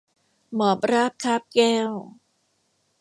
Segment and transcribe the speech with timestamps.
[0.55, 1.91] หมอบราบคาบแก้ว